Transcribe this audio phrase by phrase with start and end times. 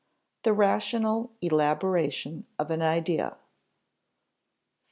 [0.41, 3.39] The rational elaboration of an idea] 4.